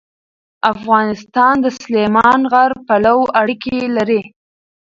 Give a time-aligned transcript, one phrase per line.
[0.73, 4.21] افغانستان د سلیمان غر پلوه اړیکې لري.